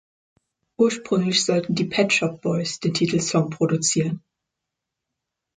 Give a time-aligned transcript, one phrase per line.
[0.79, 4.23] Ursprünglich sollten die Pet Shop Boys den Titelsong produzieren.